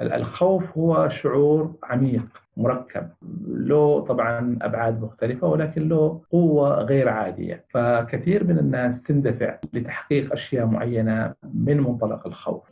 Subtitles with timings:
[0.00, 3.08] الخوف هو شعور عميق مركب.
[3.48, 7.64] له طبعا أبعاد مختلفة ولكن له قوة غير عادية.
[7.70, 12.62] فكثير من الناس تندفع لتحقيق أشياء معينة من منطلق الخوف.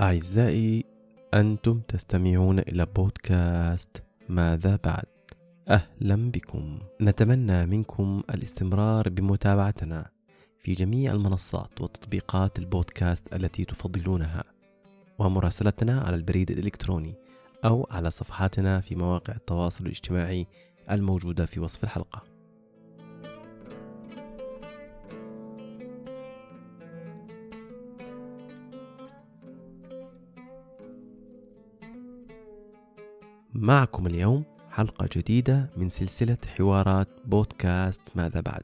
[0.00, 0.89] أعزائي
[1.34, 5.06] أنتم تستمعون إلى بودكاست ماذا بعد؟
[5.68, 6.78] أهلا بكم.
[7.00, 10.10] نتمنى منكم الاستمرار بمتابعتنا
[10.58, 14.44] في جميع المنصات وتطبيقات البودكاست التي تفضلونها
[15.18, 17.14] ومراسلتنا على البريد الإلكتروني
[17.64, 20.46] أو على صفحاتنا في مواقع التواصل الاجتماعي
[20.90, 22.24] الموجودة في وصف الحلقة.
[33.70, 38.62] معكم اليوم حلقة جديدة من سلسلة حوارات بودكاست ماذا بعد؟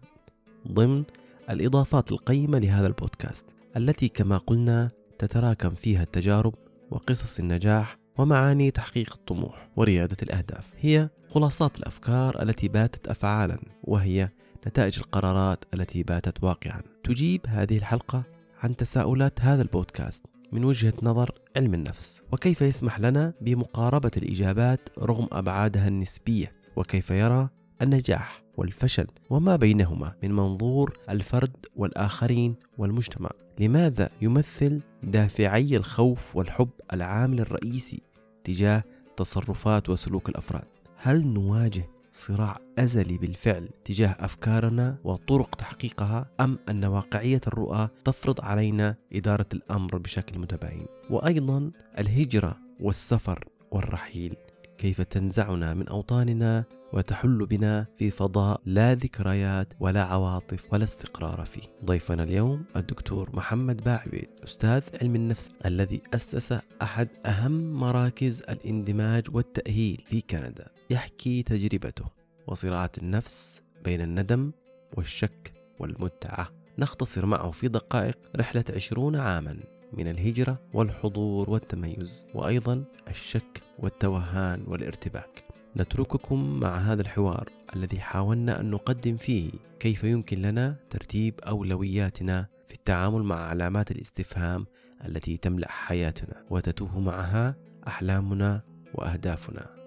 [0.73, 1.05] ضمن
[1.51, 6.55] الإضافات القيمة لهذا البودكاست التي كما قلنا تتراكم فيها التجارب
[6.91, 10.69] وقصص النجاح ومعاني تحقيق الطموح وريادة الأهداف.
[10.81, 14.29] هي خلاصات الأفكار التي باتت أفعالا وهي
[14.67, 16.83] نتائج القرارات التي باتت واقعا.
[17.05, 18.23] تجيب هذه الحلقة
[18.63, 20.25] عن تساؤلات هذا البودكاست.
[20.53, 27.49] من وجهة نظر علم النفس وكيف يسمح لنا بمقاربة الإجابات رغم أبعادها النسبية وكيف يرى
[27.83, 33.31] النجاح والفشل وما بينهما من منظور الفرد والآخرين والمجتمع.
[33.61, 38.01] لماذا يمثل دافعي الخوف والحب العامل الرئيسي
[38.45, 38.85] تجاه
[39.17, 40.65] تصرفات وسلوك الأفراد؟
[40.97, 48.97] هل نواجه صراع أزلي بالفعل تجاه أفكارنا وطرق تحقيقها أم أن واقعية الرؤى تفرض علينا
[49.13, 54.35] إدارة الأمر بشكل متباين؟ وأيضا الهجرة والسفر والرحيل
[54.79, 61.63] كيف تنزعنا من أوطاننا وتحل بنا في فضاء لا ذكريات ولا عواطف ولا استقرار فيه.
[61.85, 70.03] ضيفنا اليوم الدكتور محمد باعبيد أستاذ علم النفس الذي أسس أحد أهم مراكز الاندماج والتأهيل
[70.07, 70.67] في كندا.
[70.91, 72.05] يحكي تجربته
[72.47, 74.53] وصراعات النفس بين الندم
[74.97, 76.49] والشك والمتعة.
[76.79, 79.57] نختصر معه في دقائق رحلة عشرون عاما
[79.93, 85.45] من الهجرة والحضور والتميز وأيضا الشك والتوهان والارتباك
[85.77, 89.51] نترككم مع هذا الحوار الذي حاولنا أن نقدم فيه
[89.81, 94.67] كيف يمكن لنا ترتيب أولوياتنا في التعامل مع علامات الاستفهام
[95.07, 97.55] التي تملأ حياتنا وتتوه معها
[97.87, 98.63] أحلامنا
[98.95, 99.86] وأهدافنا.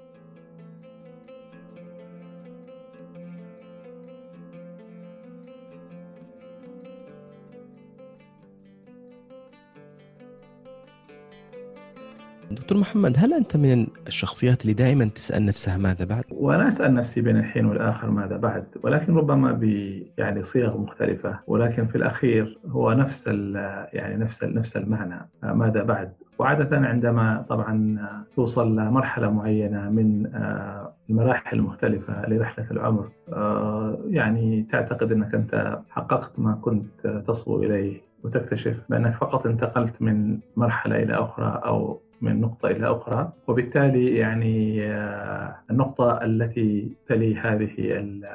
[12.51, 17.21] دكتور محمد هل أنت من الشخصيات اللي دائما تسأل نفسها ماذا بعد؟ وأنا أسأل نفسي
[17.21, 19.63] بين الحين والآخر ماذا بعد ولكن ربما ب
[20.17, 23.27] يعني صيغ مختلفة ولكن في الأخير هو نفس
[23.93, 27.97] يعني نفس نفس المعنى ماذا بعد وعادة عندما طبعا
[28.35, 36.39] توصل لمرحلة معينة من آه، المراحل المختلفة لرحلة العمر آه، يعني تعتقد أنك أنت حققت
[36.39, 42.67] ما كنت تصبو إليه وتكتشف بأنك فقط انتقلت من مرحلة إلى أخرى أو من نقطة
[42.67, 47.69] إلى أخرى وبالتالي يعني آه، النقطة التي تلي هذه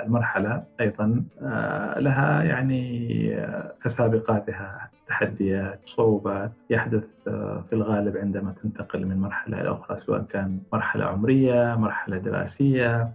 [0.05, 6.53] المرحلة أيضا آه، لها يعني آه، كسابقاتها تحديات صعوبات.
[6.71, 7.05] يحدث
[7.69, 13.13] في الغالب عندما تنتقل من مرحلة إلى أخرى سواء كان مرحلة عمرية مرحلة دراسية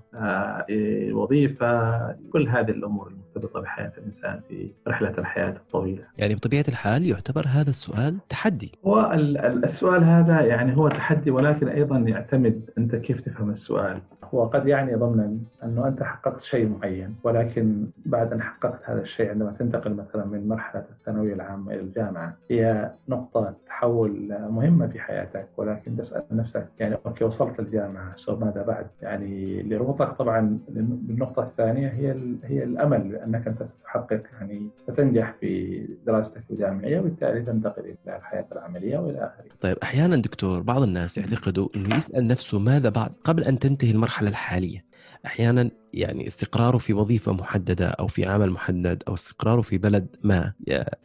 [1.11, 1.99] وظيفة
[2.33, 6.03] كل هذه الأمور المرتبطة بحياة الإنسان في رحلة الحياة الطويلة.
[6.17, 8.71] يعني بطبيعة الحال يعتبر هذا السؤال تحدي.
[8.85, 9.11] هو
[9.63, 14.01] السؤال هذا يعني هو تحدي ولكن أيضا يعتمد أنت كيف تفهم السؤال.
[14.33, 19.29] هو قد يعني ضمنا أنه أنت حققت شيء معين ولكن بعد أن حققت هذا الشيء
[19.29, 25.47] عندما تنتقل مثلا من مرحلة الثانوية العامة إلى الجامعة هي نقطة تحول مهمة في حياتك.
[25.57, 31.87] ولكن تسأل نفسك يعني okay وصلت الجامعة so ماذا بعد؟ يعني لربطك طبعا بالنقطة الثانية
[31.87, 38.47] هي هي الأمل بأنك أنت تحقق يعني ستنجح في دراستك الجامعية وبالتالي تنتقل إلى الحياة
[38.51, 39.45] العملية وإلى آخره.
[39.61, 44.29] طيب أحيانا دكتور بعض الناس يعتقدوا أنه يسأل نفسه ماذا بعد قبل أن تنتهي المرحلة
[44.29, 44.85] الحالية.
[45.25, 50.53] أحيانا يعني استقراره في وظيفة محددة أو في عمل محدد أو استقراره في بلد ما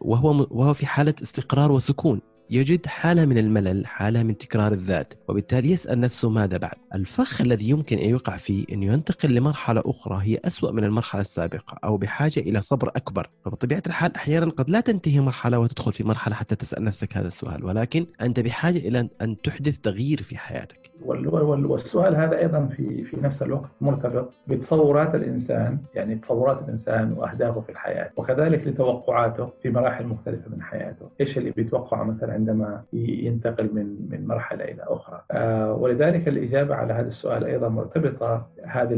[0.01, 2.21] وهو وهو في حالة استقرار وسكون.
[2.51, 7.69] يجد حالة من الملل حالة من تكرار الذات وبالتالي يسأل نفسه ماذا بعد؟ الفخ الذي
[7.71, 12.41] يمكن أن يقع فيه أنه ينتقل لمرحلة أخرى هي أسوأ من المرحلة السابقة أو بحاجة
[12.41, 13.31] إلى صبر أكبر.
[13.45, 17.65] فبطبيعة الحال أحيانا قد لا تنتهي مرحلة وتدخل في مرحلة حتى تسأل نفسك هذا السؤال
[17.65, 20.91] ولكن أنت بحاجة إلى أن تحدث تغيير في حياتك.
[21.05, 27.73] والسؤال هذا أيضا في في نفس الوقت مرتبط بتصورات الإنسان يعني تصورات الإنسان وأهدافه في
[27.73, 34.09] الحياة وكذلك لتوقعاته في مراحل مختلفة من حياته، إيش اللي بيتوقعه مثلا عندما ينتقل من
[34.11, 38.95] من مرحلة إلى أخرى، آه ولذلك الإجابة على هذا السؤال أيضا مرتبطة هذه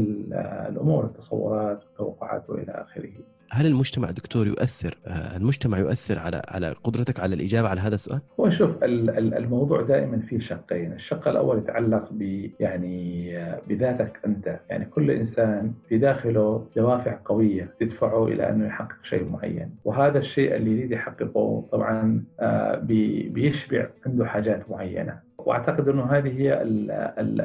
[0.69, 3.11] الأمور التصورات والتوقعات وإلى آخره.
[3.51, 8.19] هل المجتمع دكتور يؤثر آه، المجتمع يؤثر على على قدرتك على الإجابة على هذا السؤال؟
[8.39, 14.85] هو شوف الموضوع دائما فيه شقين، الشق الأول يتعلق ب يعني آه، بذاتك أنت، يعني
[14.85, 20.71] كل إنسان في داخله دوافع قوية تدفعه إلى أنه يحقق شيء معين، وهذا الشيء اللي
[20.71, 22.75] يريد يحققه طبعا آه،
[23.29, 26.61] بيشبع عنده حاجات معينة، وأعتقد أنه هذه هي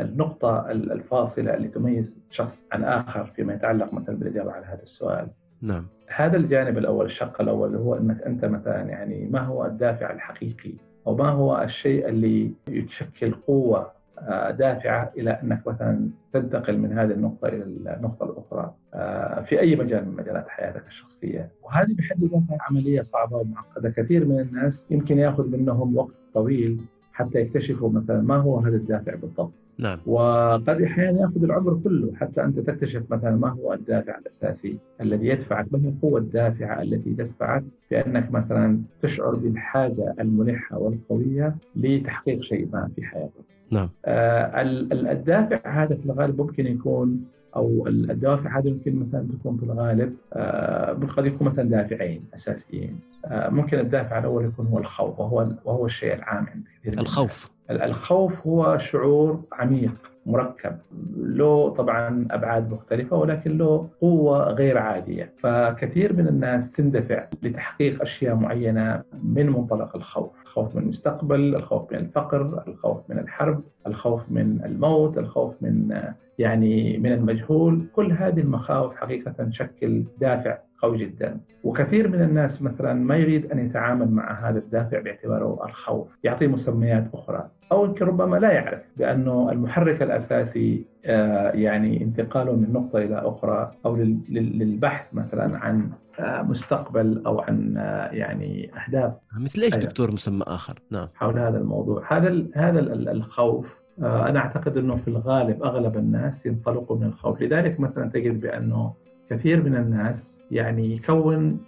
[0.03, 5.29] النقطة الفاصلة اللي تميز شخص عن آخر فيما يتعلق مثلا بالإجابة على هذا السؤال.
[5.63, 5.87] نعم.
[6.17, 10.73] هذا الجانب الأول الشق الأول هو أنك أنت مثلا يعني ما هو الدافع الحقيقي
[11.07, 17.11] أو ما هو الشيء اللي يشكل قوة آه، دافعة إلى أنك مثلا تنتقل من هذه
[17.11, 17.65] النقطة إلى
[17.97, 23.37] النقطة الأخرى آه، في أي مجال من مجالات حياتك الشخصية، وهذه بحد ذاتها عملية صعبة
[23.37, 26.81] ومعقدة، كثير من الناس يمكن يأخذ منهم وقت طويل
[27.13, 29.53] حتى يكتشفوا مثلا ما هو هذا الدافع بالضبط.
[29.83, 35.27] نعم وقد أحيانا يأخذ العمر كله حتى أنت تكتشف مثلا ما هو الدافع الأساسي الذي
[35.27, 42.69] يدفعك ما هي القوه الدافعه التي تدفعك بأنك مثلا تشعر بالحاجة الملحة والقوية لتحقيق شيء
[42.73, 43.45] ما في حياتك.
[43.71, 43.89] نعم.
[44.05, 44.63] آه
[44.93, 47.25] الدافع هذا في الغالب ممكن يكون
[47.57, 53.01] أو الدوافع هذه ممكن مثلا تكون في الغالب آه قد يكون مثلا دافعين أساسيين.
[53.25, 56.65] آه ممكن الدافع الأول يكون هو الخوف وهو وهو الشيء العام عند
[56.99, 57.51] الخوف.
[57.71, 60.12] الخوف هو شعور عميق.
[60.27, 60.77] مركب.
[61.17, 65.33] له طبعا أبعاد مختلفة ولكن له قوة غير عادية.
[65.39, 70.31] فكثير من الناس تندفع لتحقيق أشياء معينة من منطلق الخوف.
[70.43, 76.03] الخوف من المستقبل الخوف من الفقر الخوف من الحرب الخوف من الموت الخوف من
[76.39, 77.87] يعني من المجهول.
[77.93, 81.41] كل هذه المخاوف حقيقة تشكل دافع قوي جدا.
[81.65, 87.07] وكثير من الناس مثلا ما يريد أن يتعامل مع هذا الدافع باعتباره الخوف يعطيه مسميات
[87.15, 87.49] أخرى.
[87.73, 93.73] أو يمكن ربما لا يعرف بأنه المحرك الأساسي آه، يعني انتقاله من نقطة إلى أخرى
[93.87, 93.97] أو
[94.29, 95.91] للبحث مثلا عن
[96.21, 99.13] آه، مستقبل أو عن آه، يعني أهداف.
[99.41, 101.09] مثل إيش دكتور مسمى آخر؟ نعم.
[101.15, 102.17] حول هذا الموضوع.
[102.17, 102.81] هذا هذا
[103.13, 103.67] الخوف
[104.03, 107.43] أنا أعتقد إنه في الغالب أغلب الناس ينطلقوا من الخوف.
[107.43, 108.93] لذلك مثلا تجد بأنه
[109.31, 111.61] كثير من الناس يعني يكون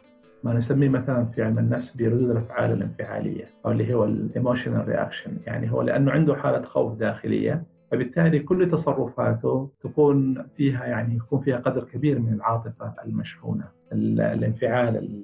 [0.45, 5.37] ما نسميه مثلا في علم النفس بردود الأفعال الانفعالية أو اللي هو ال emotional reaction
[5.47, 11.57] يعني هو لأنه عنده حالة خوف داخلية فبالتالي كل تصرفاته تكون فيها يعني يكون فيها
[11.57, 15.23] قدر كبير من العاطفة المشحونة الانفعال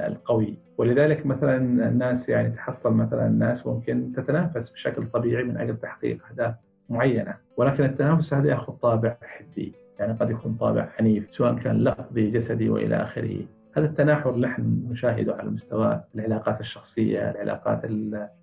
[0.00, 0.58] القوي.
[0.78, 1.56] ولذلك مثلا
[1.88, 6.54] الناس يعني تحصل مثلا الناس ممكن تتنافس بشكل طبيعي من أجل تحقيق أهداف
[6.90, 9.72] معينة ولكن التنافس هذا ياخذ طابع حدي.
[9.98, 13.38] يعني قد يكون طابع عنيف سواء كان لفظي جسدي وإلى آخره.
[13.76, 17.80] هذا التناحر اللي نحن نشاهده على مستوى العلاقات الشخصية العلاقات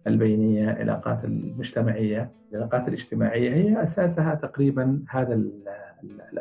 [0.07, 5.41] البينية العلاقات المجتمعية العلاقات الاجتماعية هي أساسها تقريبا هذا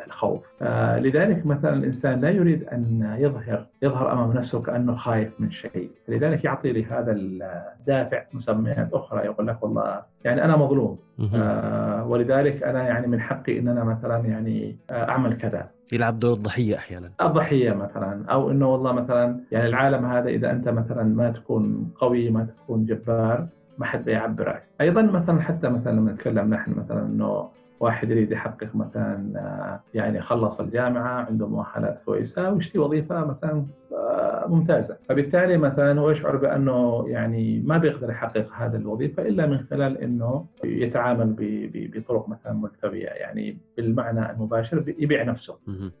[0.05, 0.45] الخوف.
[0.61, 5.89] آه، لذلك مثلا الإنسان لا يريد أن يظهر يظهر أمام نفسه كأنه خايف من شيء.
[6.07, 10.99] لذلك يعطي لهذا الدافع مسميات أخرى يقول لك والله يعني أنا مظلوم.
[11.35, 15.69] آه ولذلك أنا يعني من حقي أن أنا مثلا يعني آه، أعمل كذا.
[15.93, 17.11] يلعب دور الضحيه أحيانا.
[17.21, 22.29] الضحية مثلا أو إنه والله مثلا يعني العالم هذا إذا أنت مثلا ما تكون قوي
[22.29, 27.49] ما تكون جبار ما حد بيعبرك أيضا مثلا حتى مثلا لما نتكلم نحن مثلا إنه
[27.79, 33.65] واحد يريد يحقق مثلا آه، يعني خلص الجامعة عنده مؤهلات كويسة ويشتري وظيفة مثلا
[34.47, 39.97] ممتازة، فبالتالي مثلا هو يشعر بأنه يعني ما بيقدر يحقق هذه الوظيفة إلا من خلال
[39.97, 41.35] إنه يتعامل
[41.73, 45.57] بطرق مثلا ملتوية يعني بالمعنى المباشر يبيع نفسه.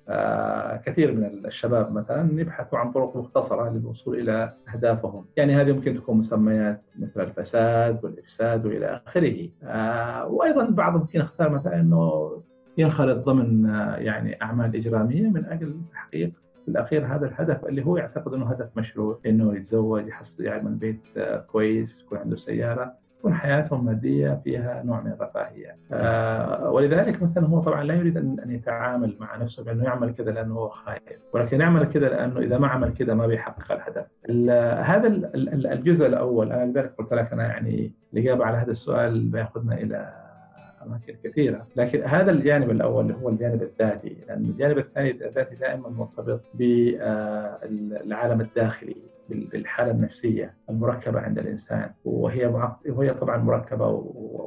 [0.09, 5.95] آه كثير من الشباب مثلا يبحثوا عن طرق مختصرة للوصول إلى أهدافهم، يعني هذه ممكن
[5.95, 9.49] تكون مسميات مثل الفساد والإفساد وإلى آخره.
[9.63, 12.31] آه وأيضا البعض ممكن يختار مثلا إنه
[12.77, 16.31] ينخرط ضمن آه، يعني أعمال إجرامية من أجل تحقيق
[16.65, 21.01] في الأخير هذا الهدف اللي هو يعتقد إنه هدف مشروع إنه يتزوج يحصل يعمل بيت
[21.17, 25.75] آه، كويس يكون عنده سيارة تكون حياتهم مادية فيها نوع من الرفاهية.
[25.91, 30.55] آه ولذلك مثلا هو طبعا لا يريد ان يتعامل مع نفسه بأنه يعمل كذا لأنه
[30.55, 34.05] هو خايف ولكن يعمل كذا لأنه إذا ما عمل كذا ما بيحقق الهدف.
[34.89, 35.07] هذا
[35.73, 40.24] الجزء الأول أنا لذلك قلت لك أنا يعني الإجابة على هذا السؤال بياخذنا إلى
[40.87, 45.89] أماكن كثيرة، لكن هذا الجانب الأول اللي هو الجانب الذاتي، لأن الجانب الثاني الذاتي دائما
[45.89, 48.95] مرتبط بالعالم الداخلي
[49.29, 51.89] بالحالة النفسية المركبة عند الإنسان.
[52.05, 53.87] وهي وهي طبعا مركبة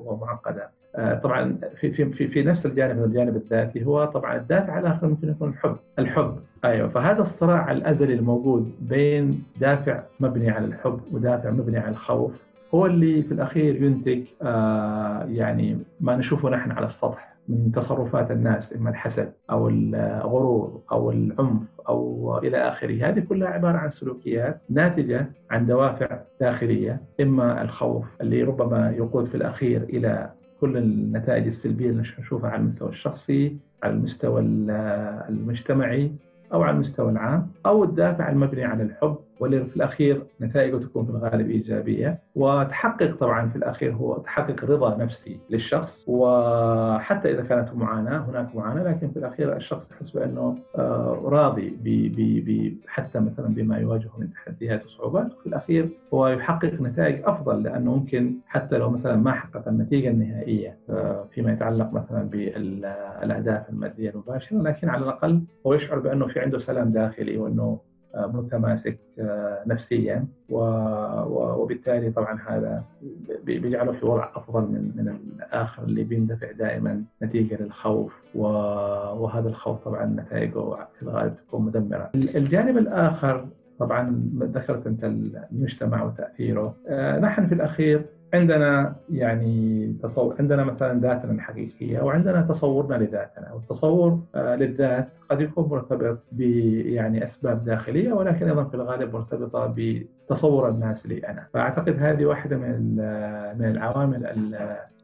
[0.06, 0.70] ومعقدة.
[0.96, 5.28] آه، طبعا في في في, في نفس الجانب الجانب الذاتي هو طبعا الدافع الآخر ممكن
[5.28, 6.38] يكون الحب، الحب.
[6.64, 6.88] أيوه.
[6.88, 13.22] فهذا الصراع الأزلي الموجود بين دافع مبني على الحب ودافع مبني على الخوف هو اللي
[13.22, 19.32] في الأخير ينتج آه، يعني ما نشوفه نحن على السطح من تصرفات الناس إما الحسد
[19.50, 23.08] أو الغرور أو العنف أو إلى آخره.
[23.08, 29.34] هذه كلها عبارة عن سلوكيات ناتجة عن دوافع داخلية إما الخوف اللي ربما يقود في
[29.34, 34.40] الأخير إلى كل النتائج السلبية اللي نشوفها على المستوى الشخصي على المستوى
[35.28, 36.12] المجتمعي
[36.52, 41.10] أو على المستوى العام أو الدافع المبني على الحب واللي في الأخير نتائجه تكون في
[41.10, 42.18] الغالب إيجابية.
[42.34, 46.04] وتحقق طبعا في الأخير هو تحقق رضا نفسي للشخص.
[46.06, 52.08] وحتى إذا كانت معاناة هناك معاناة لكن في الأخير الشخص يحس بأنه آه، راضي بي
[52.08, 55.32] بي بي حتى مثلا بما يواجهه من تحديات وصعوبات.
[55.38, 60.76] وفي الأخير هو يحقق نتائج أفضل لأنه ممكن حتى لو مثلا ما حقق النتيجة النهائية
[60.90, 66.58] آه، فيما يتعلق مثلا بالأهداف المادية المباشرة لكن على الأقل هو يشعر بأنه في عنده
[66.58, 67.78] سلام داخلي وأنه
[68.16, 70.26] متماسك آه، نفسيا.
[70.50, 72.84] وبالتالي طبعا هذا
[73.44, 78.12] بيجعله في وضع أفضل من من الآخر اللي بيندفع دائما نتيجة للخوف.
[78.34, 82.10] وهذا الخوف طبعا نتائجه في الغالب تكون مدمرة.
[82.14, 83.46] الجانب الآخر
[83.78, 85.04] طبعا ذكرت أنت
[85.52, 92.94] المجتمع وتأثيره، آه، نحن في الأخير عندنا يعني تصور عندنا مثلا ذاتنا الحقيقيه وعندنا تصورنا
[92.94, 99.74] لذاتنا والتصور آه، للذات قد يكون مرتبط يعني أسباب داخلية ولكن أيضا في الغالب مرتبطة
[99.76, 101.46] بتصور الناس لي أنا.
[101.54, 102.96] فأعتقد هذه واحدة من
[103.58, 104.26] من العوامل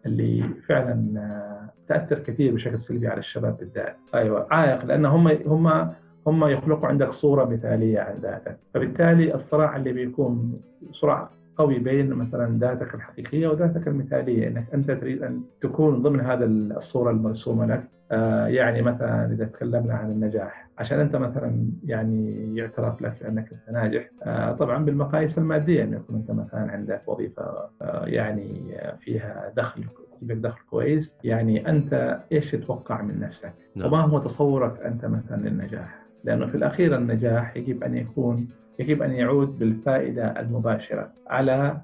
[0.06, 3.96] اللي فعلا آه، تأثر كثير بشكل سلبي على الشباب بالذات.
[4.14, 5.92] أيوه عائق لأن هم هم
[6.26, 8.56] هم يخلقوا عندك صورة مثالية عن ذاتك.
[8.74, 10.60] فبالتالي الصراع اللي بيكون
[10.92, 16.44] صراع قوي بين مثلا ذاتك الحقيقية وذاتك المثالية إنك أنت تريد أن تكون ضمن هذا
[16.44, 17.84] الصورة المرسومة لك.
[18.12, 23.76] آه يعني مثلا إذا تكلمنا عن النجاح عشان أنت مثلا يعني يعترف لك أنك أنت
[23.76, 24.10] ناجح.
[24.22, 27.42] آه طبعا بالمقاييس المادية انه يكون أنت مثلا عندك وظيفة
[27.82, 29.84] آه يعني فيها دخل
[30.22, 31.10] دخل كويس.
[31.24, 33.86] يعني أنت إيش تتوقع من نفسك؟ نعم.
[33.88, 39.12] وما هو تصورك أنت مثلا للنجاح؟ لأنه في الأخير النجاح يجب أن يكون يجب أن
[39.12, 41.76] يعود بالفائدة المباشرة على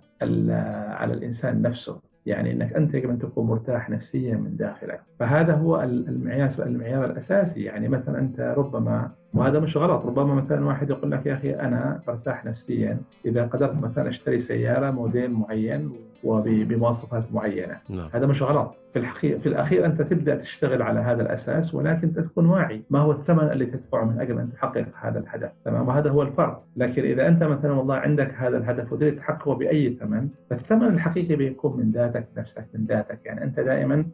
[0.92, 2.00] على الإنسان نفسه.
[2.26, 5.00] يعني إنك أنت يجب أن تكون مرتاح نفسيا من داخلك.
[5.18, 7.62] فهذا هو المعيار المعيار الأساسي.
[7.64, 12.00] يعني مثلا أنت ربما وهذا مش غلط ربما مثلا واحد يقول لك يا أخي أنا
[12.08, 12.98] أرتاح نفسيا.
[13.26, 15.92] إذا قدرت مثلا أشتري سيارة موديل معين
[16.24, 17.76] وبمواصفات معينة.
[17.88, 18.08] نعم.
[18.14, 18.74] هذا مش غلط.
[18.92, 22.82] في الحقيقة في الأخير أنت تبدأ تشتغل على هذا الأساس ولكن تكون واعي.
[22.90, 26.62] ما هو الثمن اللي تدفعه من أجل أن تحقق هذا الهدف؟ تمام؟ وهذا هو الفرق.
[26.76, 31.80] لكن إذا أنت مثلا والله عندك هذا الهدف وتريد تحققه بأي ثمن فالثمن الحقيقي بيكون
[31.80, 33.18] من ذاتك نفسك من ذاتك.
[33.24, 34.04] يعني أنت دائما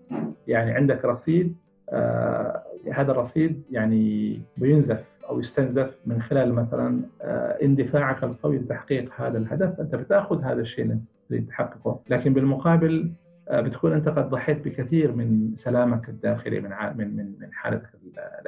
[0.47, 1.57] يعني عندك رصيد
[1.91, 9.39] آه هذا الرصيد يعني بينزف أو يستنزف من خلال مثلا آه اندفاعك القوي لتحقيق هذا
[9.39, 9.81] الهدف.
[9.81, 10.99] انت بتأخذ هذا الشيء
[11.31, 12.01] لتحققه.
[12.11, 13.13] لكن بالمقابل
[13.49, 17.89] آه، بتكون أنت قد ضحيت بكثير من سلامك الداخلي من من من من حالتك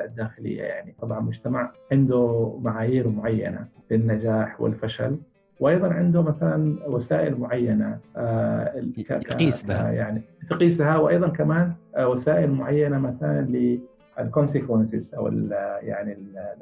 [0.05, 0.95] الداخلية يعني.
[1.01, 5.19] طبعا مجتمع عنده معايير معينة للنجاح والفشل
[5.61, 9.91] وأيضا عنده مثلا وسائل معينة آه، تقيس بها.
[9.91, 13.41] يعني تقيسها وأيضا كمان آه، وسائل معينة مثلا
[14.19, 15.27] الكونسيكونسز أو
[15.83, 16.17] يعني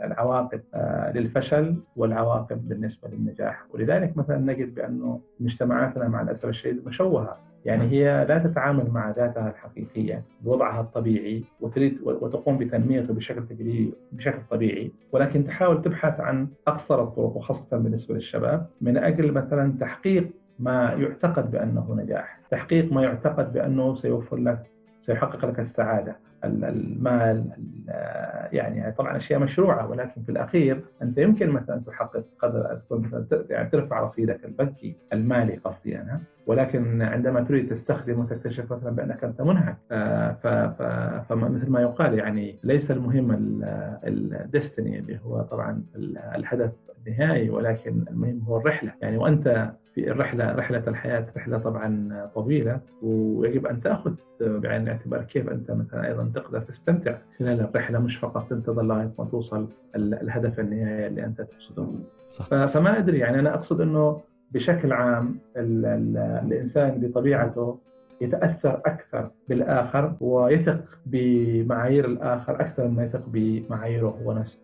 [0.05, 3.65] العواقب آه، للفشل والعواقب بالنسبة للنجاح.
[3.75, 7.37] ولذلك مثلا نجد بأنه مجتمعاتنا مع الأسف الشديد مشوهة.
[7.65, 14.39] يعني هي لا تتعامل مع ذاتها الحقيقية بوضعها الطبيعي وتريد وتقوم بتنميته بشكل تجريبي بشكل
[14.51, 14.91] طبيعي.
[15.13, 21.51] ولكن تحاول تبحث عن أقصر الطرق وخاصة بالنسبة للشباب من أجل مثلا تحقيق ما يعتقد
[21.51, 24.71] بأنه نجاح، تحقيق ما يعتقد بأنه سيوفر لك
[25.01, 27.45] سيحقق لك السعادة، المال
[28.53, 32.81] يعني طبعا أشياء مشروعة ولكن في الأخير أنت يمكن مثلا تحقق قدر
[33.51, 39.43] يعني ترفع رصيدك البنكي المالي قصدي أنا ولكن عندما تريد تستخدم وتكتشف مثلا بأنك أنت
[39.43, 43.61] منهك آه، فمثل ما يقال يعني ليس المهم
[44.05, 45.83] الدستني اللي هو طبعا
[46.37, 46.73] الهدف
[47.07, 48.93] النهائي ولكن المهم هو الرحلة.
[49.03, 55.49] يعني وأنت في الرحله رحلة الحياة رحلة طبعا طويلة ويجب أن تأخذ بعين الاعتبار كيف
[55.49, 61.07] أنت مثلا أيضا تقدر تستمتع خلال الرحلة مش فقط تنتظر لغايه ما توصل الهدف النهائي
[61.07, 61.87] اللي أنت تقصده.
[62.31, 62.67] صح.
[62.67, 64.21] فما أدري يعني أنا أقصد إنه
[64.53, 67.79] بشكل عام ال ال الإنسان بطبيعته
[68.21, 74.59] يتأثر أكثر بالآخر ويثق بمعايير الآخر أكثر مما يثق بمعاييره هو نفسه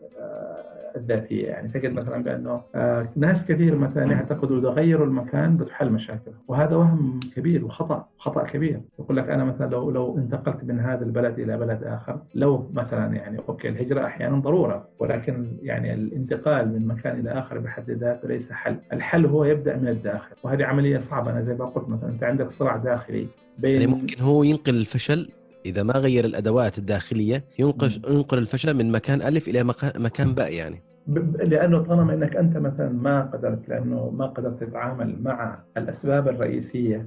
[0.96, 1.46] الذاتية.
[1.46, 6.32] يعني تجد مثلا بأنه آه، ناس كثير مثلا يعتقدوا إذا غيروا المكان بتحل مشاكل.
[6.48, 8.80] وهذا وهم كبير وخطأ خطأ كبير.
[8.98, 13.16] يقول لك أنا مثلا لو لو انتقلت من هذا البلد إلى بلد آخر لو مثلا
[13.16, 18.52] يعني أوكي الهجرة أحيانا ضرورة ولكن يعني الانتقال من مكان إلى آخر بحد ذاته ليس
[18.52, 20.36] حل، الحل هو يبدأ من الداخل.
[20.42, 21.30] وهذه عملية صعبة.
[21.30, 23.26] أنا زي ما قلت مثلا أنت عندك صراع داخلي
[23.58, 25.28] بين يعني ممكن هو ينقل الفشل
[25.66, 29.64] إذا ما غير الأدوات الداخلية ينقل ينقل الفشل من مكان ألف إلى
[29.96, 30.82] مكان باء يعني.
[31.42, 37.06] لأنه طالما إنك أنت مثلا ما قدرت لأنه ما قدرت تتعامل مع الأسباب الرئيسية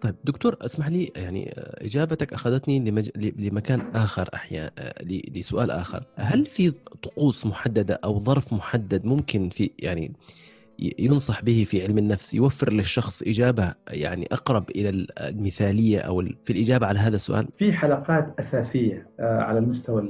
[0.00, 3.10] طيب دكتور اسمح لي يعني إجابتك أخذتني لمج...
[3.16, 4.94] لمكان آخر أحيانا
[5.34, 6.70] لسؤال آخر هل في
[7.02, 10.12] طقوس محددة أو ظرف محدد ممكن في يعني
[10.98, 16.86] ينصح به في علم النفس يوفر للشخص إجابة يعني أقرب إلى المثالية أو في الإجابة
[16.86, 20.02] على هذا السؤال؟ في حلقات أساسية آه، على المستوى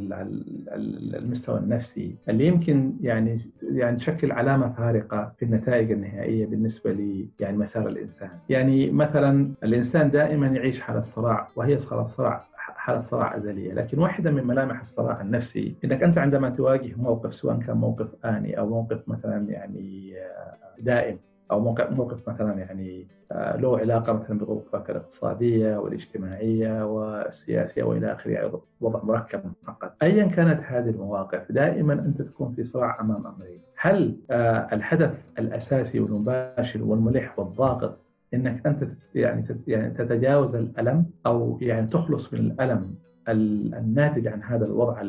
[1.16, 7.56] المستوى النفسي اللي يمكن يعني يعني تشكل علامة فارقة في النتائج النهائية بالنسبة ل يعني
[7.56, 13.72] مسار الإنسان، يعني مثلا الإنسان دائما يعيش حالة صراع وهي حالة صراع حالة صراع أزلية.
[13.72, 18.58] لكن واحدة من ملامح الصراع النفسي أنك أنت عندما تواجه موقف سواء كان موقف آني
[18.58, 21.18] أو موقف مثلا يعني آه، دائم
[21.50, 21.60] أو
[21.90, 28.50] موقف مثلا يعني آه، له علاقة مثلا بظروفك الاقتصادية والاجتماعية والسياسية وإلى آخره يعني
[28.80, 29.89] وضع مركب معقد.
[30.02, 33.60] ايا كانت هذه المواقف دائما أنت تكون في صراع أمام أمرين.
[33.76, 37.98] هل آه، الهدف الأساسي والمباشر والملح والضاغط
[38.34, 42.94] إنك أنت يعني يعني تتجاوز الألم أو يعني تخلص من الألم
[43.28, 45.02] الناتج عن هذا الوضع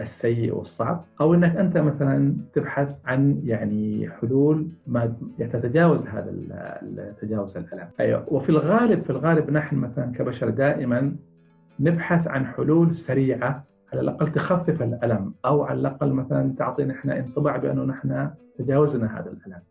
[0.00, 6.32] السيء والصعب؟ أو إنك أنت مثلا تبحث عن يعني حلول ما تتجاوز هذا
[7.20, 7.88] تجاوز الألم.
[8.00, 8.24] أيوه.
[8.28, 11.16] وفي الغالب في الغالب نحن مثلا كبشر دائما
[11.80, 17.56] نبحث عن حلول سريعة على الأقل تخفف الألم أو على الأقل مثلا تعطينا إحنا انطباع
[17.56, 19.62] بأنه نحن تجاوزنا هذا الألم.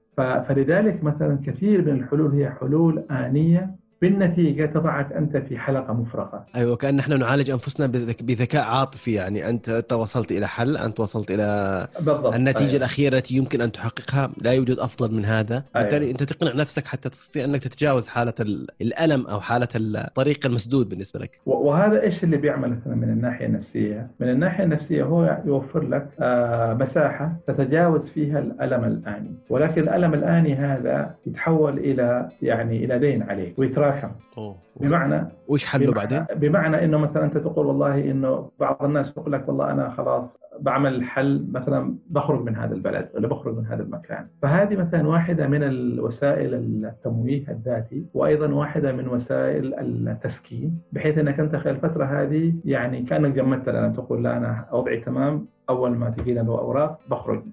[0.48, 6.46] فلذلك مثلا كثير من الحلول هي حلول آنية بالنتيجة تضعك أنت في حلقة مفرغة.
[6.56, 7.88] أيوة كأن نحن نعالج أنفسنا
[8.22, 9.50] بذكاء عاطفي يعني.
[9.50, 12.34] أنت وصلت إلى حل أنت وصلت إلى بالضبط.
[12.36, 12.78] النتيجة أيوة.
[12.78, 14.32] الأخيرة التي يمكن أن تحققها.
[14.42, 15.56] لا يوجد أفضل من هذا.
[15.56, 15.64] أيوة.
[15.76, 18.34] بالتالي أنت تقنع نفسك حتى تستطيع أنك تتجاوز حالة
[18.82, 21.40] الألم أو حالة الطريق المسدود بالنسبة لك.
[21.46, 26.74] وهذا إيش اللي بيعمل مثلا من الناحية النفسية؟ من الناحية النفسية هو يوفر لك آه،
[26.74, 29.32] مساحة تتجاوز فيها الألم الآني.
[29.50, 33.60] ولكن الألم الآني هذا يتحول إلى يعني إلى دين عليك.
[33.86, 34.56] ويتراكم أوه.
[34.76, 39.48] بمعنى وش حله بعدين؟ بمعنى إنه مثلا أنت تقول والله إنه بعض الناس يقول لك
[39.48, 44.28] والله أنا خلاص بعمل حل مثلا بخرج من هذا البلد ولا بخرج من هذا المكان
[44.42, 51.56] فهذه مثلا واحدة من الوسائل التمويه الذاتي وأيضا واحدة من وسائل التسكين بحيث أنك أنت
[51.56, 56.40] خلال الفترة هذه يعني كأنك جمدت الآن تقول لا أنا وضعي تمام أول ما تجينا
[56.40, 57.44] له أوراق بخرج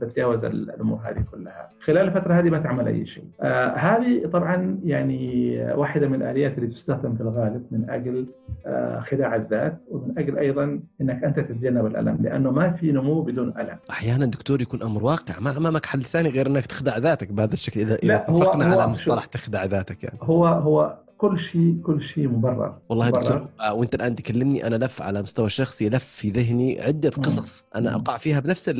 [0.00, 1.70] بتجاوز الأمور هذه كلها.
[1.84, 3.24] خلال الفترة هذه ما تعمل أي شيء.
[3.40, 8.26] آه هذه طبعا يعني واحدة من الاليات اللي تستخدم في الغالب من أجل
[8.66, 13.48] آه خداع الذات ومن أجل أيضا إنك أنت تتجنب الألم لأنه ما في نمو بدون
[13.58, 13.76] ألم.
[13.90, 15.40] أحيانا دكتور يكون أمر واقع.
[15.40, 17.80] ما امامك حل ثاني غير إنك تخدع ذاتك بهذا الشكل.
[17.80, 20.18] اذا إذا اتفقنا على مصطلح تخدع ذاتك يعني.
[20.22, 23.22] هو هو كل شيء كل شيء مبرر والله مبرر.
[23.22, 27.64] دكتور آه وانت الآن تكلمني أنا لف على مستوى الشخصي لف في ذهني عدة قصص
[27.76, 28.70] أنا اقع فيها بنفس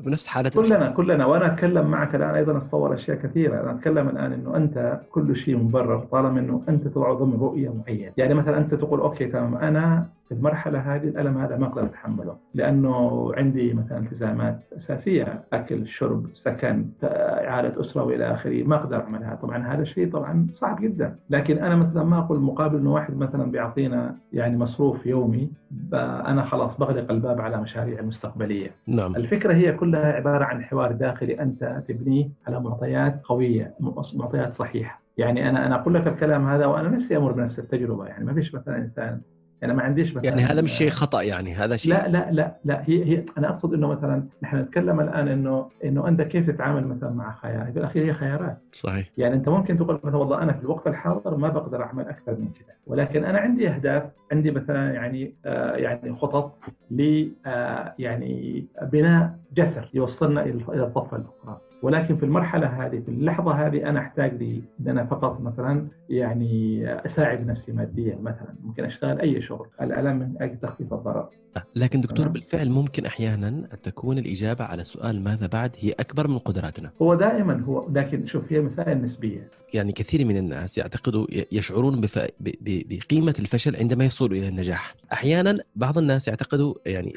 [0.00, 1.26] بنفس حالة كلنا كلنا.
[1.26, 3.60] وأنا أتكلم معك الآن أيضا أتصور أشياء كثيرة.
[3.60, 8.12] أنا أتكلم الآن إنه أنت كل شيء مبرر طالما إنه أنت تضع ضمن رؤية معينة.
[8.16, 12.36] يعني مثلا أنت تقول أوكي تمام أنا في المرحلة هذه الألم هذا ما أقدر أتحمله
[12.54, 19.34] لأنه عندي مثلا التزامات أساسية أكل شرب سكن إعادة أسرة وإلى آخره ما أقدر أعملها.
[19.34, 23.50] طبعا هذا الشيء طبعا صعب جدا لكن أنا مثلا ما أقول مقابل إنه واحد مثلا
[23.50, 25.50] بيعطينا يعني مصروف يومي
[25.92, 29.16] أنا خلاص بغلق الباب على مشاريع المستقبليه نعم.
[29.16, 33.74] الفكرة هي كلها عبارة عن حوار داخلي أنت تبنيه على معطيات قوية
[34.14, 35.04] معطيات صحيحة.
[35.16, 38.54] يعني أنا أنا أقول لك الكلام هذا وأنا نفسي أمر بنفس التجربة يعني ما فيش
[38.54, 39.20] مثلا إنسان
[39.64, 42.56] يعني ما عنديش مثلا يعني هذا مش شيء خطأ يعني هذا شيء لا لا لا
[42.64, 46.86] لا هي هي أنا أقصد إنه مثلا نحن نتكلم الآن إنه إنه أنت كيف تتعامل
[46.86, 48.58] مثلا مع خيارات في الاخير هي خيارات.
[48.72, 49.10] صحيح.
[49.18, 52.48] يعني أنت ممكن تقول مثلا والله أنا في الوقت الحاضر ما بقدر أعمل أكثر من
[52.48, 56.58] كذا ولكن أنا عندي أهداف عندي مثلا يعني آه يعني خطط
[56.90, 61.60] ل آه يعني بناء جسر يوصلنا إلى الضفه الأخرى.
[61.82, 66.84] ولكن في المرحلة هذه في اللحظة هذه أنا أحتاج لي إن أنا فقط مثلا يعني
[67.06, 68.54] أساعد نفسي ماديا مثلا.
[68.64, 69.66] ممكن أشتغل أي شغل.
[69.82, 71.28] الالم من أجل تخفيف الضرر.
[71.76, 76.38] لكن دكتور بالفعل ممكن أحيانا ان تكون الإجابة على سؤال ماذا بعد هي أكبر من
[76.38, 76.90] قدراتنا.
[77.02, 79.48] هو دائما هو لكن شوف هي مسائل نسبية.
[79.74, 82.18] يعني كثير من الناس يعتقدوا يشعرون بف...
[82.18, 82.50] ب...
[82.64, 84.94] بقيمة الفشل عندما يصلوا إلى النجاح.
[85.12, 87.14] أحيانا بعض الناس يعتقدوا يعني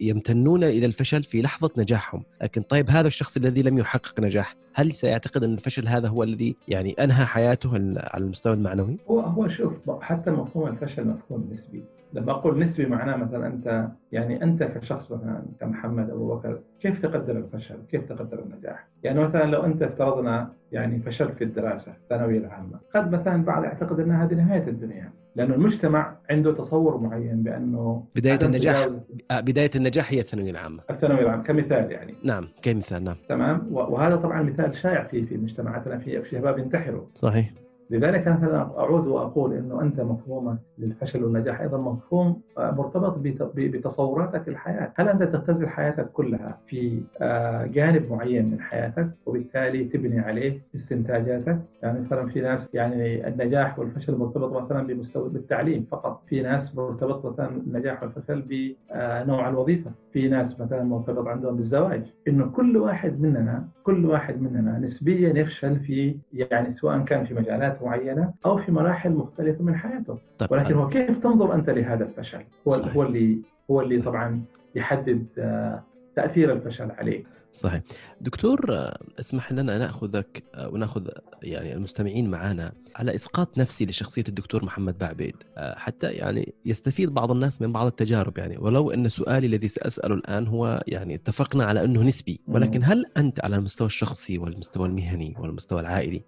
[0.00, 2.22] يمتنون إلى الفشل في لحظة نجاحهم.
[2.42, 6.56] لكن طيب هذا الشخص الذي لم يحقق نجاح هل سيعتقد أن الفشل هذا هو الذي
[6.68, 11.84] يعني أنهى حياته على المستوى المعنوي؟ هو هو شوف حتى مفهوم الفشل مفهوم نسبي.
[12.16, 17.36] لما أقول نسبي معناه مثلا أنت يعني أنت كشخص مثلا كمحمد أبو بكر كيف تقدر
[17.38, 22.78] الفشل؟ كيف تقدر النجاح؟ يعني مثلا لو أنت افترضنا يعني فشلت في الدراسة الثانوية العامة،
[22.94, 28.38] قد مثلا بعض يعتقد ان هذه نهاية الدنيا، لأنه المجتمع عنده تصور معين بأنه بداية
[28.42, 28.88] النجاح
[29.30, 30.78] آه، بداية النجاح هي الثانوية العامة.
[30.90, 32.14] الثانوية العامة كمثال يعني.
[32.24, 33.16] نعم كمثال نعم.
[33.28, 37.04] تمام؟ وهذا طبعا مثال شائع في في مجتمعاتنا في شباب ينتحروا.
[37.14, 37.50] صحيح.
[37.90, 43.18] لذلك مثلا أعود وأقول إنه أنت مفهومك للفشل والنجاح أيضا مفهوم آه، مرتبط
[43.54, 49.84] بتصوراتك في الحياة، هل أنت تختزل حياتك كلها في آه، جانب معين من حياتك وبالتالي
[49.84, 56.22] تبني عليه استنتاجاتك؟ يعني مثلا في ناس يعني النجاح والفشل مرتبط مثلا بمستوى بالتعليم فقط،
[56.28, 62.46] في ناس مرتبط مثلا النجاح والفشل بنوع الوظيفة، في ناس مثلا مرتبط عندهم بالزواج، إنه
[62.46, 68.34] كل واحد مننا كل واحد مننا نسبيا يفشل في يعني سواء كان في مجالات معينة
[68.46, 70.18] أو في مراحل مختلفة من حياته.
[70.38, 72.96] طيب ولكن هو كيف تنظر أنت لهذا الفشل؟ هو صحيح.
[72.96, 73.38] هو اللي
[73.70, 74.42] هو اللي طبعا
[74.74, 75.82] يحدد آه،
[76.16, 77.82] تأثير الفشل عليه صحيح.
[78.20, 81.08] دكتور آه، اسمح لنا نأخذك آه، ونأخذ
[81.42, 85.36] يعني المستمعين معنا على إسقاط نفسي لشخصية الدكتور محمد بعبيد.
[85.58, 88.58] حتى يعني يستفيد بعض الناس من بعض التجارب يعني.
[88.58, 93.44] ولو أن سؤالي الذي سأسأله الآن هو يعني اتفقنا على أنه نسبي ولكن هل أنت
[93.44, 96.22] على المستوى الشخصي والمستوى المهني والمستوى العائلي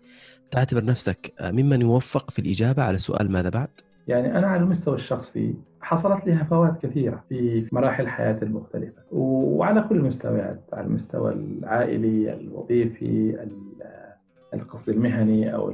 [0.51, 3.69] تعتبر نفسك ممن يوفق في الإجابة على سؤال ماذا بعد؟
[4.09, 9.97] يعني أنا على المستوى الشخصي حصلت لي هفوات كثيرة في مراحل حياتي المختلفة وعلى كل
[9.97, 13.47] المستويات على المستوى العائلي الوظيفي
[14.55, 15.73] القصد المهني أو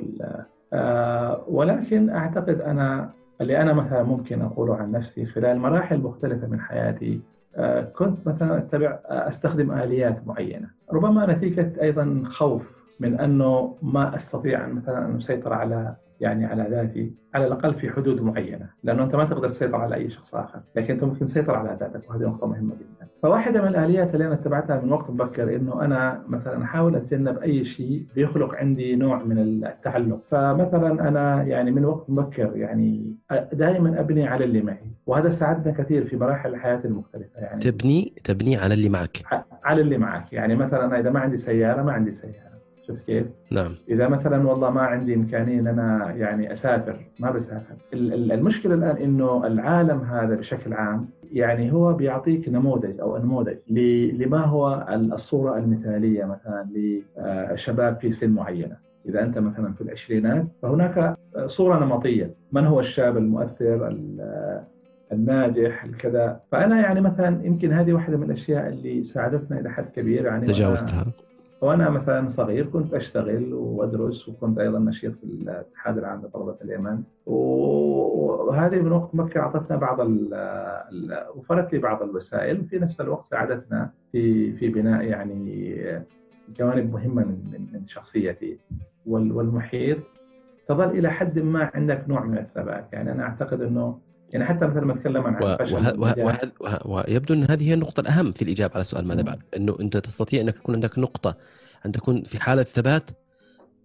[0.73, 3.11] آه، ولكن أعتقد أنا
[3.41, 7.21] اللي أنا مثلا ممكن أقوله عن نفسي خلال مراحل مختلفة من حياتي
[7.57, 12.63] آه، كنت مثلا أتبع أستخدم آليات معينة ربما نتيجة أيضا خوف
[13.01, 18.21] من أنه ما أستطيع مثلا أن أسيطر على يعني على ذاتي على الأقل في حدود
[18.21, 21.77] معينة، لأنه أنت ما تقدر تسيطر على أي شخص آخر، لكن أنت ممكن تسيطر على
[21.81, 23.09] ذاتك وهذه نقطة مهمة جدا.
[23.23, 27.65] فواحدة من الآليات اللي أنا اتبعتها من وقت مبكر إنه أنا مثلا أحاول أتجنب أي
[27.65, 33.17] شيء بيخلق عندي نوع من التعلق، فمثلا أنا يعني من وقت مبكر يعني
[33.53, 37.61] دائما أبني على اللي معي، وهذا ساعدنا كثير في مراحل الحياة المختلفة يعني.
[37.61, 39.23] تبني تبني على اللي معك.
[39.65, 42.54] على اللي معك، يعني مثلا أنا إذا ما عندي سيارة ما عندي سيارة.
[42.89, 43.75] شفت كيف؟ نعم.
[43.89, 47.75] إذا مثلا والله ما عندي إمكانية إن أنا يعني أسافر ما بسافر.
[47.93, 53.57] المشكلة الآن إنه العالم هذا بشكل عام يعني هو بيعطيك نموذج أو نموذج
[54.21, 56.67] لما هو الصورة المثالية مثلا
[57.55, 58.77] لشباب في سن معينة.
[59.09, 61.17] إذا أنت مثلا في العشرينات فهناك
[61.47, 62.31] صورة نمطية.
[62.53, 63.97] من هو الشاب المؤثر
[65.13, 70.25] الناجح الكذا؟ فأنا يعني مثلا يمكن هذه واحدة من الأشياء اللي ساعدتنا إلى حد كبير
[70.25, 70.47] يعني.
[70.47, 71.07] تجاوزتها.
[71.61, 77.03] وأنا مثلا صغير كنت أشتغل وأدرس وكنت أيضا نشيط في الاتحاد العام لطلبة اليمن.
[77.27, 79.99] وهذه من وقت مكة أعطتنا بعض
[81.37, 85.77] وفرت لي بعض الوسائل وفي نفس الوقت ساعدتنا في في بناء يعني
[86.59, 88.59] جوانب مهمة من من شخصيتي.
[89.07, 89.99] والمحيط
[90.69, 92.89] تظل إلى حد ما عندك نوع من الثبات.
[92.93, 93.99] يعني أنا أعتقد إنه
[94.35, 95.37] يعني حتى مثلا لما أتكلم عن
[96.85, 99.43] ويبدو أن هذه هي النقطة الأهم في الإجابة على سؤال ماذا بعد.
[99.57, 101.37] أنه أنت تستطيع أنك تكون عندك نقطة
[101.87, 103.11] أن تكون في حالة ثبات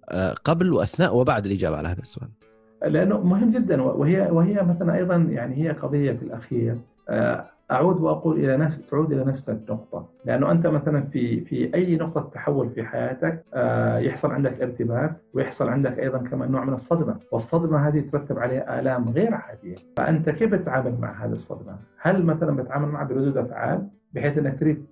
[0.09, 2.29] آه، قبل وأثناء وبعد الإجابة على هذا السؤال.
[2.81, 6.77] لأنه مهم جدا وهي وهي مثلا أيضا يعني هي قضية في الأخير.
[7.09, 11.95] آه، أعود وأقول إلى نفس تعود إلى نفس النقطة، لأنه أنت مثلا في في أي
[11.95, 17.15] نقطة تحول في حياتك آه، يحصل عندك ارتباك ويحصل عندك أيضا كمان نوع من الصدمة،
[17.31, 22.55] والصدمة هذه ترتب عليها آلام غير عادية، فأنت كيف تتعامل مع هذه الصدمة؟ هل مثلا
[22.55, 24.85] بتعامل معها بردود أفعال؟ بحيث إنك تريد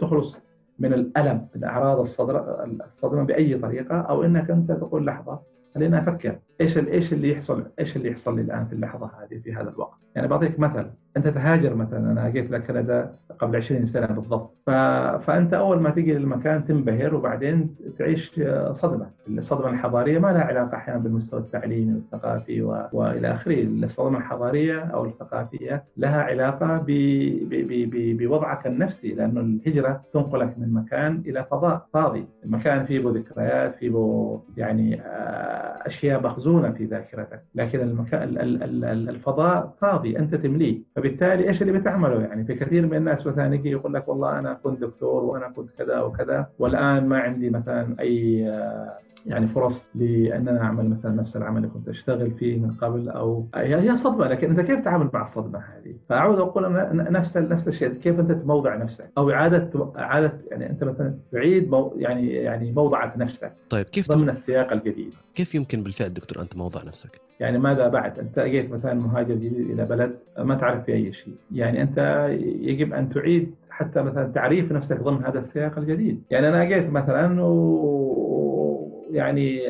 [0.00, 0.36] تخلص
[0.78, 5.40] من الألم من أعراض الصدمة بأي طريقة أو إنك أنت تقول لحظة
[5.74, 6.38] خلينا أفكر.
[6.60, 10.03] إيش إيش اللي يحصل إيش اللي يحصل لي الآن في اللحظة هذه في هذا الوقت؟
[10.14, 14.54] يعني بعطيك مثل أنت تهاجر مثلا أنا جيت لكندا قبل 20 سنة بالضبط.
[14.66, 14.70] ف...
[15.26, 18.40] فأنت أول ما تيجي للمكان تنبهر وبعدين تعيش
[18.82, 19.10] صدمة.
[19.28, 22.82] الصدمة الحضارية ما لها علاقة أحيانا بالمستوى التعليمي والثقافي و...
[22.92, 23.62] وإلى آخره.
[23.62, 26.86] الصدمة الحضارية أو الثقافية لها علاقة ب...
[26.86, 27.54] ب...
[27.54, 27.90] ب...
[27.90, 28.22] ب...
[28.22, 32.26] بوضعك النفسي لأنه الهجرة تنقلك من مكان إلى فضاء فاضي.
[32.44, 33.94] المكان فيه ذكريات فيه
[34.56, 37.42] يعني آه، أشياء مخزونة في ذاكرتك.
[37.54, 38.38] لكن المكان
[39.08, 40.03] الفضاء فاضي.
[40.06, 40.80] أنت تمليه.
[40.96, 44.54] فبالتالي إيش اللي بتعمله؟ يعني في كثير من الناس مثلا يجي يقول لك والله أنا
[44.62, 50.48] كنت دكتور وأنا كنت كذا وكذا والآن ما عندي مثلا أي آه، يعني فرص لأن
[50.48, 54.50] أنا أعمل مثلا نفس العمل اللي كنت أشتغل فيه من قبل أو هي صدمة لكن
[54.50, 59.10] أنت كيف تتعامل مع الصدمة هذه؟ فأعود أقول نفس نفس الشيء كيف أنت تموضع نفسك
[59.18, 64.30] أو إعادة إعادة يعني أنت مثلا تعيد مو يعني يعني موضعك نفسك طيب كيف ضمن
[64.30, 68.94] السياق الجديد كيف يمكن بالفعل دكتور أن تموضع نفسك؟ يعني ماذا بعد؟ أنت جيت مثلا
[68.94, 72.28] مهاجر جديد إلى بلد ما تعرف فيه أي شيء، يعني أنت
[72.60, 77.42] يجب أن تعيد حتى مثلا تعريف نفسك ضمن هذا السياق الجديد، يعني أنا جيت مثلا
[77.42, 78.63] و
[79.10, 79.60] يعني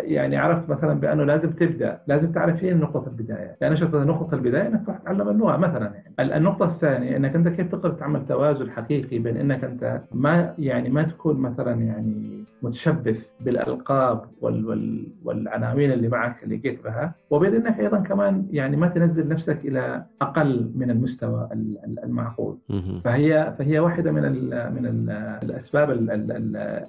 [0.00, 4.66] يعني عرفت مثلا بأنه لازم تبدأ، لازم تعرف فين نقطه البداية، يعني شوف نقطه البداية
[4.68, 6.36] إنك تروح تتعلم اللغة مثلا يعني.
[6.36, 11.02] النقطة الثانية إنك أنت كيف تقدر تعمل توازن حقيقي بين إنك أنت ما يعني ما
[11.02, 17.80] تكون مثلا يعني متشبث بالألقاب وال وال والعناوين اللي معك اللي جيت بها، وبين انك
[17.80, 21.48] أيضا كمان يعني ما تنزل نفسك إلى أقل من المستوى
[22.04, 22.58] المعقول.
[23.04, 25.10] فهي فهي واحدة من ال من ال
[25.42, 25.90] الأسباب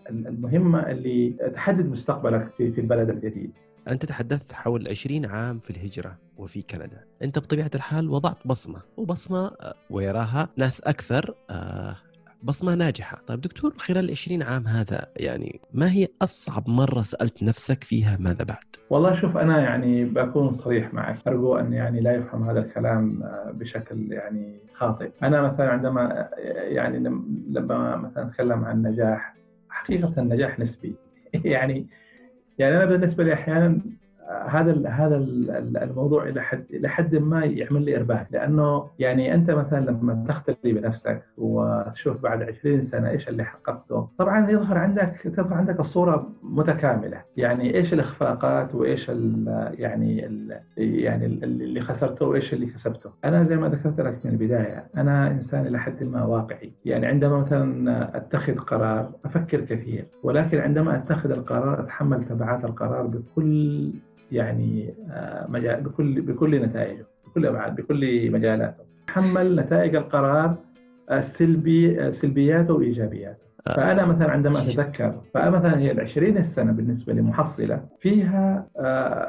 [0.10, 3.52] المهمة اللي تحدد مستقبلك في في البلد الجديد.
[3.88, 7.04] أنت تحدثت حول 20 عام في الهجرة وفي كندا.
[7.24, 11.34] أنت بطبيعة الحال وضعت بصمة وبصمة آه، ويراها ناس أكثر
[12.44, 13.18] آه، بصمة ناجحة.
[13.28, 18.18] طيب دكتور خلال ال 20 عام هذا يعني ما هي أصعب مرة سألت نفسك فيها
[18.20, 21.28] ماذا بعد؟ والله شوف أنا يعني بكون صريح معك.
[21.28, 25.12] أرجو أن يعني لا يفهم هذا الكلام آه، بشكل يعني خاطئ.
[25.24, 27.00] أنا مثلا عندما يعني
[27.50, 29.36] لما مثلا أتكلم عن النجاح
[29.70, 30.96] حقيقة النجاح نسبي.
[31.34, 31.88] يعني
[32.60, 33.80] يعني أنا بالنسبة لي أحيانا
[34.30, 35.16] هذا هذا
[35.84, 40.74] الموضوع إلى حد إلى حد ما يعمل لي ارباك لأنه يعني أنت مثلا لما تختلي
[40.74, 47.22] بنفسك وتشوف بعد 20 سنة إيش اللي حققته طبعا يظهر عندك تظهر عندك الصورة متكاملة.
[47.38, 49.46] يعني إيش الإخفاقات وإيش ال
[49.78, 53.10] يعني ال يعني اللي خسرته وإيش اللي كسبته.
[53.26, 56.72] أنا زي ما ذكرت لك من البداية أنا إنسان إلى حد ما واقعي.
[56.86, 63.92] يعني عندما مثلا أتخذ قرار أفكر كثير ولكن عندما أتخذ القرار أتحمل تبعات القرار بكل
[64.32, 68.84] يعني آه، مجال بكل بكل نتائجه بكل ابعاد بكل مجالاته.
[69.08, 70.56] تحمل نتائج القرار
[71.12, 73.50] السلبي آه، سلبياته وإيجابياته.
[73.68, 73.74] آه.
[73.74, 78.66] فأنا مثلا عندما أتذكر فمثلا هي ال 20 سنه بالنسبة لي محصله فيها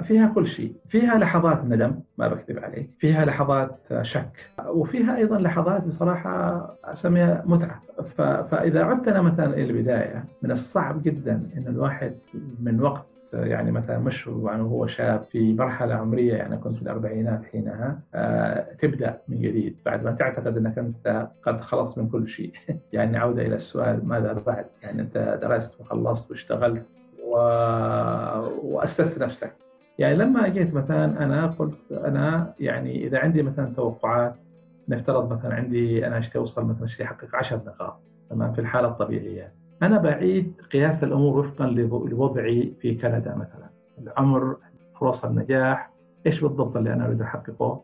[0.03, 4.31] فيها كل شيء، فيها لحظات ندم ما بكذب عليك، فيها لحظات شك،
[4.69, 7.83] وفيها أيضا لحظات بصراحة أسميها متعة،
[8.51, 12.15] فإذا عدت أنا مثلا إلى البداية من الصعب جدا إن الواحد
[12.61, 17.45] من وقت يعني مثلا مش يعني هو شاب في مرحلة عمرية يعني كنت في الأربعينات
[17.53, 19.77] حينها آه تبدأ من جديد.
[19.87, 22.53] بعد ما تعتقد إنك أنت قد خلصت من كل شيء.
[22.93, 26.87] يعني عوده إلى السؤال ماذا بعد؟ يعني أنت درست وخلصت واشتغلت
[27.25, 27.37] و...
[28.63, 29.53] وأسست نفسك.
[29.99, 34.35] يعني لما جيت مثلا أنا قلت أنا يعني إذا عندي مثلا توقعات
[34.89, 39.60] نفترض مثلا عندي أنا اشتي اوصل مثلا اشتي احقق 10 نقاط تمام في الحالة الطبيعية.
[39.83, 43.71] أنا بعيد قياس الأمور وفقا لوضعي في كندا مثلا.
[43.99, 44.57] العمر
[45.01, 45.91] فرص النجاح
[46.27, 47.83] إيش بالضبط اللي أنا أريد أحققه؟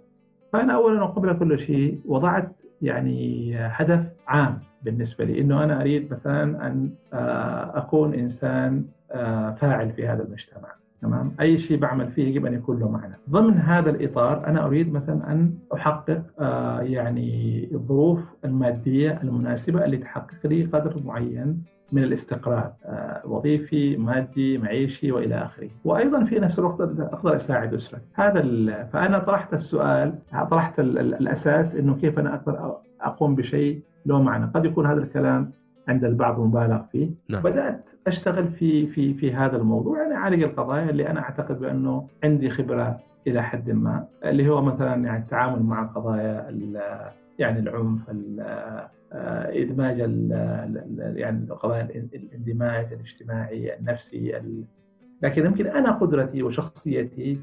[0.52, 6.66] فأنا أولا وقبل كل شيء وضعت يعني هدف عام بالنسبة لي إنه أنا أريد مثلا
[6.66, 10.68] أن آه، أكون إنسان آه، فاعل في هذا المجتمع.
[11.02, 13.14] تمام؟ أي شيء بعمل فيه يجب أن يكون له معنى.
[13.30, 20.46] ضمن هذا الإطار أنا أريد مثلا أن أحقق آه يعني الظروف المادية المناسبة اللي تحقق
[20.46, 25.70] لي قدر معين من الاستقرار آه، وظيفي مادي معيشي وإلى آخره.
[25.85, 28.40] وأيضا في نفس الوقت أقدر أساعد اسرتي هذا
[28.92, 30.14] فأنا طرحت السؤال
[30.51, 34.51] طرحت الأساس إنه كيف أنا أقدر أقوم بشيء له معنى.
[34.55, 35.51] قد يكون هذا الكلام
[35.88, 37.11] عند البعض مبالغ فيه.
[37.29, 37.42] نعم.
[37.42, 40.03] بدأت أشتغل في في في هذا الموضوع.
[40.03, 45.05] يعني أعالج القضايا اللي أنا أعتقد بأنه عندي خبرة إلى حد ما اللي هو مثلا
[45.05, 46.49] يعني التعامل مع قضايا
[47.38, 48.01] يعني العنف
[49.12, 49.99] آه، إدماج
[51.16, 51.83] يعني قضايا
[52.14, 54.42] الاندماج الاجتماعي النفسي
[55.22, 57.40] لكن يمكن أنا قدرتي وشخصيتي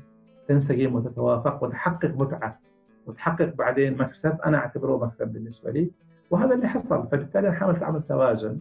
[0.47, 2.59] تنسجم وتتوافق وتحقق متعة
[3.07, 5.91] وتحقق بعدين مكسب أنا أعتبره مكسب بالنسبة لي
[6.31, 7.07] وهذا اللي حصل.
[7.07, 8.59] فبالتالي أنا حاولت أعمل توازن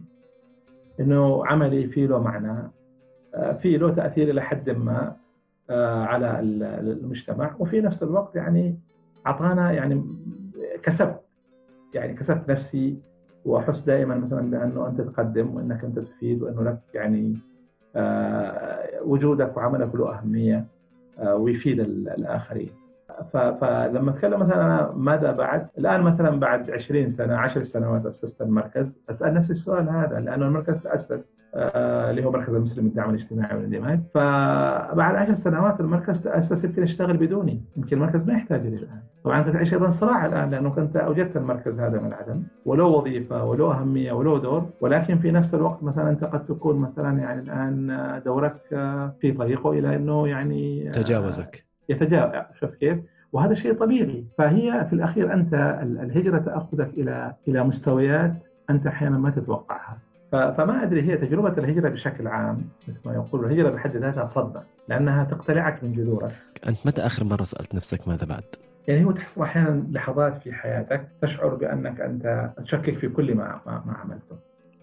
[0.99, 2.71] إنه عملي فيه له معنى
[3.35, 5.15] آه، فيه له تأثير إلى حد ما
[5.69, 8.79] آه، على المجتمع وفي نفس الوقت يعني
[9.27, 10.05] أعطانا يعني
[10.83, 11.22] كسبت
[11.93, 12.97] يعني كسبت نفسي
[13.45, 17.37] وأحس دائما مثلا بأنه أنت تقدم وإنك أنت تفيد وإنه لك يعني
[17.95, 20.65] آه، وجودك وعملك له أهمية
[21.19, 22.69] آه، ويفيد الآخرين.
[23.31, 28.99] فلما أتكلم مثلا أنا ماذا بعد؟ الآن مثلا بعد 20 سنة 10 سنوات أسست المركز.
[29.09, 33.99] أسأل نفسي السؤال هذا لأنه المركز تأسس آه، اللي هو مركز المسلم للدعم الاجتماعي والاندماج
[34.13, 37.61] فبعد 10 سنوات المركز تأسس يمكن يشتغل بدوني.
[37.77, 38.99] يمكن المركز ما يحتاج لي الآن.
[39.23, 42.43] طبعا أنت تعيش أيضا صراع الآن لأنه كنت أوجدت المركز هذا من العدم.
[42.65, 44.69] وله وظيفة وله أهمية وله دور.
[44.81, 48.57] ولكن في نفس الوقت مثلا أنت قد تكون مثلا يعني الآن دورك
[49.21, 51.65] في طريقه إلى أنه يعني تجاوزك.
[51.89, 52.33] يتجاوز.
[52.59, 52.99] شفت كيف؟
[53.33, 58.33] وهذا شيء طبيعي فهي في الأخير أنت الهجرة تأخذك إلى إلى مستويات
[58.69, 59.97] أنت أحيانا ما تتوقعها
[60.31, 65.23] فما أدري هي تجربة الهجرة بشكل عام مثل ما يقول الهجرة بحد ذاتها صدمة لأنها
[65.23, 66.31] تقتلعك من جذورك.
[66.67, 68.43] أنت متى آخر مرة سألت نفسك ماذا بعد؟
[68.87, 73.83] يعني هو تحصل أحيانا لحظات في حياتك تشعر بأنك أنت تشكك في كل ما ما,
[73.85, 74.35] ما عملته.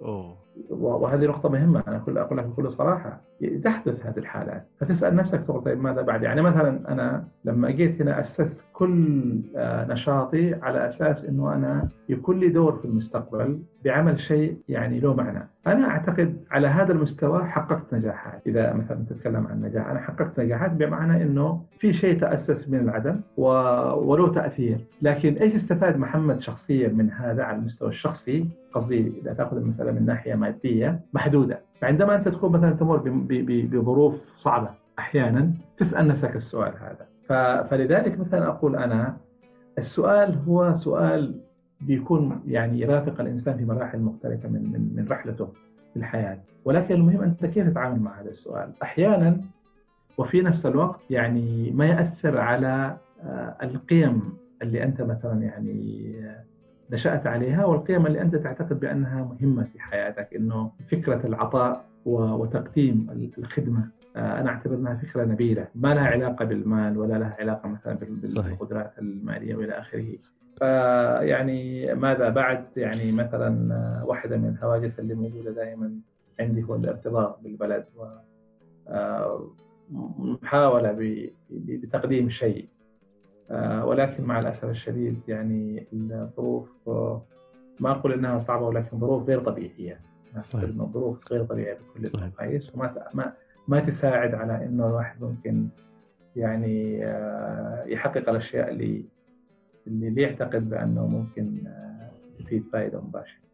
[0.03, 0.37] أوه.
[0.71, 3.21] وهذه نقطة مهمة أنا أقول أقول لك بكل صراحة
[3.65, 8.21] تحدث هذه الحالات فتسأل نفسك تقول طيب ماذا بعد؟ يعني مثلا أنا لما جيت هنا
[8.21, 14.57] أسست كل آه، نشاطي على أساس أنه أنا يكون لي دور في المستقبل بعمل شيء
[14.69, 15.49] يعني له معنى.
[15.67, 18.43] أنا أعتقد على هذا المستوى حققت نجاحات.
[18.47, 23.21] إذا مثلا تتكلم عن نجاح أنا حققت نجاحات بمعنى أنه في شيء تأسس من العدم
[23.37, 24.79] وله تأثير.
[25.03, 30.07] لكن إيش استفاد محمد شخصيا من هذا على المستوى الشخصي؟ قصدي إذا تأخذ المسألة من
[30.07, 31.61] ناحية مادية محدودة.
[31.81, 33.03] فعندما أنت تكون مثلا تمر
[33.71, 37.07] بظروف صعبة أحيانا تسأل نفسك السؤال هذا.
[37.65, 39.17] فلذلك مثلا أقول أنا
[39.79, 41.41] السؤال هو سؤال
[41.81, 45.47] بيكون يعني يرافق الإنسان في مراحل مختلفة من من من رحلته
[45.93, 46.39] في الحياة.
[46.65, 49.41] ولكن المهم أنت كيف تتعامل مع هذا السؤال؟ أحيانا
[50.19, 54.23] وفي نفس الوقت يعني ما يأثر على آه، القيم
[54.63, 56.15] اللي أنت مثلا يعني
[56.93, 63.89] نشأت عليها والقيم اللي أنت تعتقد بأنها مهمة في حياتك إنه فكرة العطاء وتقديم الخدمة.
[64.17, 65.67] آه، أنا أعتبر أنها فكرة نبيلة.
[65.75, 70.07] ما لها علاقة بالمال ولا لها علاقة مثلا بالقدرات المالية وإلى آخره.
[70.59, 75.93] فيعني ماذا بعد؟ يعني مثلا آه، واحدة من الهواجس اللي موجودة دائما
[76.41, 78.05] عندي هو الارتباط بالبلد و
[78.89, 79.51] آه،
[80.19, 82.69] محاولة بتقديم شيء.
[83.85, 87.23] ولكن مع الأسف الشديد يعني الظروف آه،
[87.81, 90.01] ما أقول إنها صعبة ولكن ظروف غير طبيعية.
[90.39, 90.71] صحيح.
[90.71, 93.33] ظروف غير طبيعية بكل المقاييس وما ما
[93.69, 95.69] ما تساعد على إنه الواحد ممكن
[96.37, 99.05] يعني آه، يحقق الأشياء اللي
[99.87, 101.63] اللي يعتقد بأنه ممكن
[102.39, 103.50] تفيد فائدة مباشرة.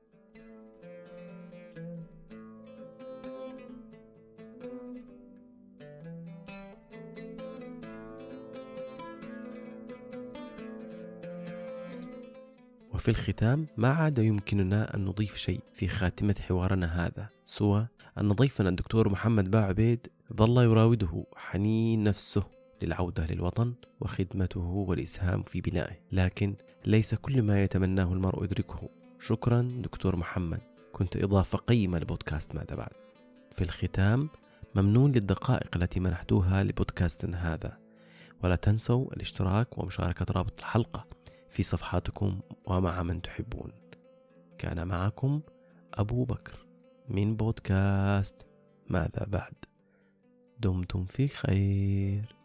[13.07, 17.87] وفي الختام ما عاد يمكننا أن نضيف شيء في خاتمة حوارنا هذا سوى
[18.19, 22.43] أن ضيفنا الدكتور محمد باع عبيد ظل يراوده حنين نفسه
[22.83, 25.97] للعودة للوطن وخدمته والإسهام في بنائه.
[26.13, 26.55] لكن
[26.87, 28.89] ليس كل ما يتمناه المرء يدركه.
[29.21, 30.61] شكرا دكتور محمد.
[30.93, 32.93] كنت إضافة قيمة لبودكاست ماذا بعد.
[33.53, 34.29] في الختام
[34.75, 37.79] ممنون للدقائق التي منحتوها لبودكاستنا هذا.
[38.45, 41.07] ولا تنسوا الاشتراك ومشاركة رابط الحلقة.
[41.57, 43.73] في صفحاتكم ومع من تحبون.
[44.59, 45.41] كان معكم
[45.95, 46.67] أبو بكر
[47.09, 48.47] من بودكاست
[48.89, 49.55] ماذا بعد؟
[50.61, 52.36] دمتم في خير.